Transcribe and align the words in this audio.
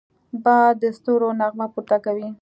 باد 0.43 0.73
د 0.81 0.83
ستورو 0.97 1.29
نغمه 1.39 1.65
پورته 1.73 1.97
کوي 2.05 2.27